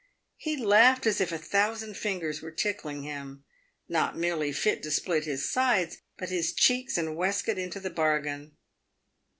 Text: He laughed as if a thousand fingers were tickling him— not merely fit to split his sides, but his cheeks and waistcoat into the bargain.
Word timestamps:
He 0.37 0.57
laughed 0.57 1.05
as 1.05 1.21
if 1.21 1.31
a 1.31 1.37
thousand 1.37 1.95
fingers 1.95 2.41
were 2.41 2.49
tickling 2.49 3.03
him— 3.03 3.43
not 3.87 4.17
merely 4.17 4.51
fit 4.51 4.81
to 4.81 4.89
split 4.89 5.25
his 5.25 5.47
sides, 5.51 5.99
but 6.17 6.29
his 6.29 6.53
cheeks 6.53 6.97
and 6.97 7.15
waistcoat 7.15 7.59
into 7.59 7.79
the 7.79 7.91
bargain. 7.91 8.57